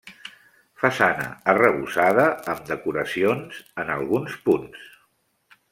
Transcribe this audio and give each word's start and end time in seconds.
Façana 0.83 1.27
arrebossada 1.53 2.25
amb 2.55 2.65
decoracions 2.71 3.61
en 3.85 3.95
alguns 3.99 4.39
punts. 4.49 4.91